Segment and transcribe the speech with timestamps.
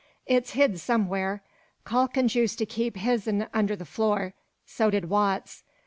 [0.25, 1.43] It's hid somewhere.
[1.85, 4.33] Calkins used to keep his'n under the floor.
[4.65, 5.63] So did Watts.